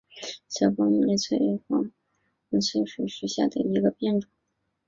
[0.47, 1.91] 小苞木里翠雀花为毛茛
[2.49, 4.31] 科翠雀属下的一个变种。